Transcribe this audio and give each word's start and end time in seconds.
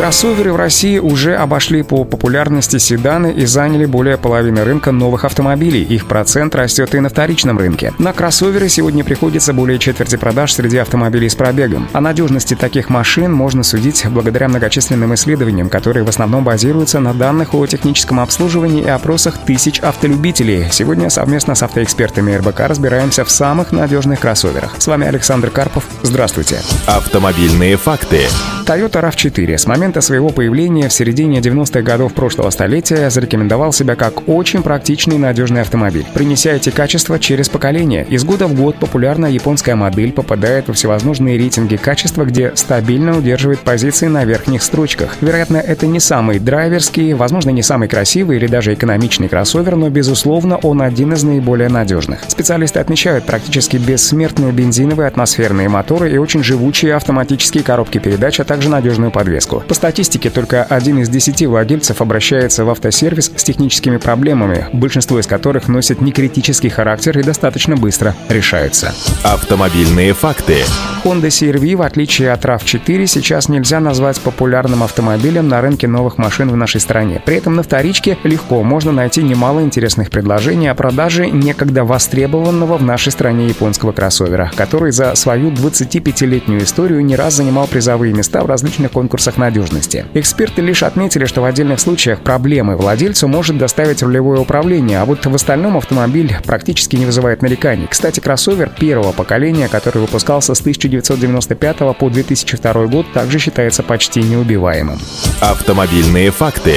Кроссоверы 0.00 0.54
в 0.54 0.56
России 0.56 0.98
уже 0.98 1.36
обошли 1.36 1.82
по 1.82 2.04
популярности 2.04 2.78
седаны 2.78 3.34
и 3.34 3.44
заняли 3.44 3.84
более 3.84 4.16
половины 4.16 4.64
рынка 4.64 4.92
новых 4.92 5.26
автомобилей. 5.26 5.82
Их 5.82 6.06
процент 6.06 6.54
растет 6.54 6.94
и 6.94 7.00
на 7.00 7.10
вторичном 7.10 7.58
рынке. 7.58 7.92
На 7.98 8.14
кроссоверы 8.14 8.70
сегодня 8.70 9.04
приходится 9.04 9.52
более 9.52 9.78
четверти 9.78 10.16
продаж 10.16 10.54
среди 10.54 10.78
автомобилей 10.78 11.28
с 11.28 11.34
пробегом. 11.34 11.86
О 11.92 12.00
надежности 12.00 12.54
таких 12.54 12.88
машин 12.88 13.30
можно 13.30 13.62
судить 13.62 14.06
благодаря 14.08 14.48
многочисленным 14.48 15.12
исследованиям, 15.12 15.68
которые 15.68 16.02
в 16.02 16.08
основном 16.08 16.44
базируются 16.44 16.98
на 16.98 17.12
данных 17.12 17.52
о 17.52 17.66
техническом 17.66 18.20
обслуживании 18.20 18.84
и 18.84 18.88
опросах 18.88 19.36
тысяч 19.44 19.80
автолюбителей. 19.80 20.68
Сегодня 20.70 21.10
совместно 21.10 21.54
с 21.54 21.62
автоэкспертами 21.62 22.36
РБК 22.36 22.60
разбираемся 22.60 23.26
в 23.26 23.30
самых 23.30 23.70
надежных 23.70 24.20
кроссоверах. 24.20 24.76
С 24.78 24.86
вами 24.86 25.06
Александр 25.06 25.50
Карпов. 25.50 25.84
Здравствуйте. 26.10 26.58
Автомобильные 26.88 27.76
факты. 27.76 28.22
Toyota 28.66 29.00
RAV4 29.02 29.58
с 29.58 29.66
момента 29.66 30.00
своего 30.00 30.28
появления 30.30 30.88
в 30.88 30.92
середине 30.92 31.38
90-х 31.38 31.82
годов 31.82 32.14
прошлого 32.14 32.50
столетия 32.50 33.10
зарекомендовал 33.10 33.72
себя 33.72 33.96
как 33.96 34.28
очень 34.28 34.62
практичный 34.62 35.16
и 35.16 35.18
надежный 35.18 35.62
автомобиль, 35.62 36.06
принеся 36.14 36.52
эти 36.52 36.70
качества 36.70 37.18
через 37.18 37.48
поколение. 37.48 38.06
Из 38.08 38.22
года 38.24 38.46
в 38.46 38.54
год 38.54 38.76
популярная 38.76 39.30
японская 39.30 39.76
модель 39.76 40.12
попадает 40.12 40.68
во 40.68 40.74
всевозможные 40.74 41.38
рейтинги 41.38 41.76
качества, 41.76 42.24
где 42.24 42.52
стабильно 42.54 43.16
удерживает 43.16 43.60
позиции 43.60 44.06
на 44.06 44.24
верхних 44.24 44.62
строчках. 44.62 45.16
Вероятно, 45.20 45.56
это 45.56 45.86
не 45.86 45.98
самый 45.98 46.38
драйверский, 46.38 47.12
возможно, 47.12 47.50
не 47.50 47.62
самый 47.62 47.88
красивый 47.88 48.36
или 48.36 48.46
даже 48.46 48.74
экономичный 48.74 49.28
кроссовер, 49.28 49.76
но, 49.76 49.88
безусловно, 49.90 50.58
он 50.58 50.82
один 50.82 51.12
из 51.12 51.22
наиболее 51.22 51.68
надежных. 51.68 52.20
Специалисты 52.28 52.78
отмечают 52.78 53.26
практически 53.26 53.78
бессмертные 53.78 54.52
бензиновые 54.52 55.08
атмосферные 55.08 55.68
моторы 55.68 55.99
и 56.06 56.16
очень 56.16 56.42
живучие 56.42 56.94
автоматические 56.94 57.62
коробки 57.62 57.98
передач, 57.98 58.40
а 58.40 58.44
также 58.44 58.68
надежную 58.68 59.10
подвеску. 59.10 59.62
По 59.66 59.74
статистике, 59.74 60.30
только 60.30 60.62
один 60.62 60.98
из 60.98 61.08
десяти 61.08 61.46
владельцев 61.46 62.00
обращается 62.00 62.64
в 62.64 62.70
автосервис 62.70 63.32
с 63.34 63.42
техническими 63.42 63.96
проблемами, 63.96 64.66
большинство 64.72 65.18
из 65.18 65.26
которых 65.26 65.68
носит 65.68 66.00
некритический 66.00 66.70
характер 66.70 67.18
и 67.18 67.22
достаточно 67.22 67.76
быстро 67.76 68.14
решаются. 68.28 68.94
Автомобильные 69.22 70.14
факты. 70.14 70.58
Honda 71.04 71.28
CR-V, 71.28 71.76
в 71.76 71.82
отличие 71.82 72.30
от 72.30 72.44
RAV4, 72.44 73.06
сейчас 73.06 73.48
нельзя 73.48 73.80
назвать 73.80 74.20
популярным 74.20 74.82
автомобилем 74.82 75.48
на 75.48 75.60
рынке 75.60 75.88
новых 75.88 76.18
машин 76.18 76.50
в 76.50 76.56
нашей 76.56 76.80
стране. 76.80 77.22
При 77.24 77.36
этом 77.36 77.56
на 77.56 77.62
вторичке 77.62 78.18
легко 78.22 78.62
можно 78.62 78.92
найти 78.92 79.22
немало 79.22 79.60
интересных 79.60 80.10
предложений 80.10 80.68
о 80.68 80.74
продаже 80.74 81.30
некогда 81.30 81.84
востребованного 81.84 82.76
в 82.76 82.82
нашей 82.82 83.12
стране 83.12 83.46
японского 83.46 83.92
кроссовера, 83.92 84.50
который 84.56 84.92
за 84.92 85.14
свою 85.14 85.50
25-летнюю 85.90 86.62
историю 86.62 87.04
не 87.04 87.16
раз 87.16 87.34
занимал 87.34 87.66
призовые 87.66 88.12
места 88.12 88.42
в 88.42 88.46
различных 88.46 88.92
конкурсах 88.92 89.36
надежности. 89.36 90.06
Эксперты 90.14 90.62
лишь 90.62 90.82
отметили, 90.82 91.24
что 91.24 91.40
в 91.40 91.44
отдельных 91.44 91.80
случаях 91.80 92.20
проблемы 92.20 92.76
владельцу 92.76 93.28
может 93.28 93.58
доставить 93.58 94.02
рулевое 94.02 94.40
управление, 94.40 95.00
а 95.00 95.04
вот 95.04 95.26
в 95.26 95.34
остальном 95.34 95.76
автомобиль 95.76 96.34
практически 96.44 96.96
не 96.96 97.06
вызывает 97.06 97.42
нареканий. 97.42 97.88
Кстати, 97.90 98.20
кроссовер 98.20 98.70
первого 98.78 99.12
поколения, 99.12 99.68
который 99.68 99.98
выпускался 99.98 100.54
с 100.54 100.60
1995 100.60 101.96
по 101.98 102.08
2002 102.08 102.86
год, 102.86 103.06
также 103.12 103.38
считается 103.38 103.82
почти 103.82 104.22
неубиваемым. 104.22 104.98
Автомобильные 105.40 106.30
факты 106.30 106.76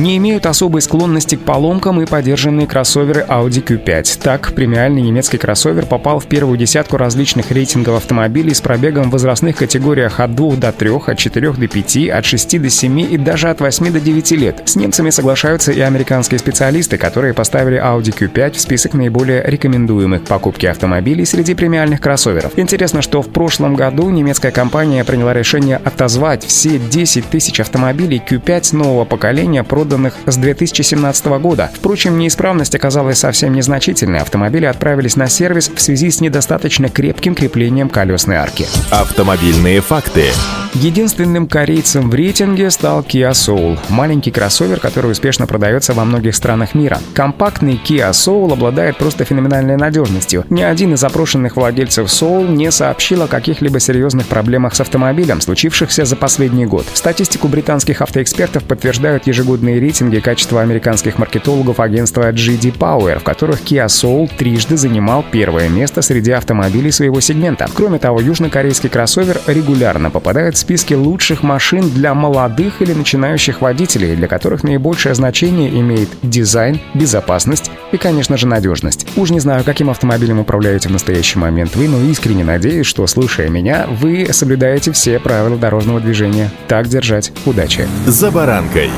не 0.00 0.16
имеют 0.16 0.46
особой 0.46 0.82
склонности 0.82 1.36
к 1.36 1.40
поломкам 1.40 2.00
и 2.00 2.06
поддержанные 2.06 2.66
кроссоверы 2.66 3.24
Audi 3.28 3.62
Q5. 3.62 4.20
Так, 4.22 4.52
премиальный 4.54 5.02
немецкий 5.02 5.38
кроссовер 5.38 5.86
попал 5.86 6.18
в 6.18 6.26
первую 6.26 6.56
десятку 6.56 6.96
различных 6.96 7.50
рейтингов 7.50 7.96
автомобилей 7.96 8.54
с 8.54 8.60
пробегом 8.60 9.10
в 9.10 9.12
возрастных 9.12 9.56
категориях 9.56 10.20
от 10.20 10.34
2 10.34 10.56
до 10.56 10.72
3, 10.72 10.90
от 11.06 11.18
4 11.18 11.52
до 11.52 11.68
5, 11.68 12.08
от 12.08 12.24
6 12.24 12.62
до 12.62 12.70
7 12.70 13.00
и 13.00 13.18
даже 13.18 13.50
от 13.50 13.60
8 13.60 13.92
до 13.92 14.00
9 14.00 14.30
лет. 14.32 14.62
С 14.64 14.76
немцами 14.76 15.10
соглашаются 15.10 15.72
и 15.72 15.80
американские 15.80 16.38
специалисты, 16.38 16.96
которые 16.96 17.34
поставили 17.34 17.80
Audi 17.80 18.16
Q5 18.16 18.52
в 18.52 18.60
список 18.60 18.94
наиболее 18.94 19.42
рекомендуемых 19.44 20.24
покупки 20.24 20.66
автомобилей 20.66 21.26
среди 21.26 21.54
премиальных 21.54 22.00
кроссоверов. 22.00 22.52
Интересно, 22.56 23.02
что 23.02 23.20
в 23.20 23.28
прошлом 23.28 23.74
году 23.74 24.08
немецкая 24.08 24.50
компания 24.50 25.04
приняла 25.04 25.34
решение 25.34 25.76
отозвать 25.76 26.44
все 26.44 26.78
10 26.78 27.26
тысяч 27.26 27.60
автомобилей 27.60 28.22
Q5 28.26 28.76
нового 28.76 29.04
поколения, 29.04 29.62
проданных 29.62 29.89
с 30.26 30.36
2017 30.36 31.26
года. 31.40 31.70
Впрочем, 31.74 32.18
неисправность 32.18 32.74
оказалась 32.74 33.18
совсем 33.18 33.54
незначительной. 33.54 34.20
Автомобили 34.20 34.66
отправились 34.66 35.16
на 35.16 35.28
сервис 35.28 35.70
в 35.74 35.80
связи 35.80 36.10
с 36.10 36.20
недостаточно 36.20 36.88
крепким 36.88 37.34
креплением 37.34 37.88
колесной 37.88 38.36
арки. 38.36 38.66
Автомобильные 38.90 39.80
факты. 39.80 40.26
Единственным 40.74 41.48
корейцем 41.48 42.10
в 42.10 42.14
рейтинге 42.14 42.70
стал 42.70 43.00
Kia 43.00 43.32
Soul, 43.32 43.78
маленький 43.88 44.30
кроссовер, 44.30 44.78
который 44.78 45.10
успешно 45.10 45.48
продается 45.48 45.94
во 45.94 46.04
многих 46.04 46.36
странах 46.36 46.74
мира. 46.74 47.00
Компактный 47.12 47.80
Kia 47.84 48.12
Soul 48.12 48.52
обладает 48.52 48.96
просто 48.96 49.24
феноменальной 49.24 49.76
надежностью. 49.76 50.44
Ни 50.48 50.62
один 50.62 50.94
из 50.94 51.02
опрошенных 51.02 51.56
владельцев 51.56 52.06
Soul 52.06 52.48
не 52.48 52.70
сообщил 52.70 53.22
о 53.22 53.26
каких-либо 53.26 53.80
серьезных 53.80 54.28
проблемах 54.28 54.76
с 54.76 54.80
автомобилем, 54.80 55.40
случившихся 55.40 56.04
за 56.04 56.14
последний 56.14 56.66
год. 56.66 56.86
Статистику 56.94 57.48
британских 57.48 58.00
автоэкспертов 58.00 58.62
подтверждают 58.62 59.26
ежегодные 59.26 59.69
рейтинги 59.78 60.18
качества 60.20 60.62
американских 60.62 61.18
маркетологов 61.18 61.80
агентства 61.80 62.32
GD 62.32 62.76
Power, 62.76 63.18
в 63.18 63.22
которых 63.22 63.60
Kia 63.62 63.86
Soul 63.86 64.30
трижды 64.36 64.76
занимал 64.76 65.24
первое 65.30 65.68
место 65.68 66.02
среди 66.02 66.32
автомобилей 66.32 66.90
своего 66.90 67.20
сегмента. 67.20 67.66
Кроме 67.74 67.98
того, 67.98 68.20
южнокорейский 68.20 68.88
кроссовер 68.88 69.40
регулярно 69.46 70.10
попадает 70.10 70.56
списке 70.56 70.96
лучших 70.96 71.42
машин 71.42 71.90
для 71.90 72.14
молодых 72.14 72.80
или 72.82 72.92
начинающих 72.92 73.60
водителей, 73.60 74.16
для 74.16 74.28
которых 74.28 74.62
наибольшее 74.62 75.14
значение 75.14 75.70
имеет 75.80 76.08
дизайн, 76.22 76.80
безопасность 76.94 77.70
и, 77.92 77.96
конечно 77.96 78.36
же, 78.36 78.46
надежность. 78.46 79.06
Уж 79.16 79.30
не 79.30 79.40
знаю, 79.40 79.64
каким 79.64 79.90
автомобилем 79.90 80.40
управляете 80.40 80.88
в 80.88 80.92
настоящий 80.92 81.38
момент 81.38 81.76
вы, 81.76 81.88
но 81.88 82.00
искренне 82.02 82.44
надеюсь, 82.44 82.86
что, 82.86 83.06
слушая 83.06 83.48
меня, 83.48 83.86
вы 83.88 84.28
соблюдаете 84.32 84.92
все 84.92 85.18
правила 85.18 85.56
дорожного 85.56 86.00
движения. 86.00 86.50
Так 86.68 86.88
держать. 86.88 87.32
Удачи! 87.44 87.86
«За 88.06 88.30
баранкой» 88.30 88.90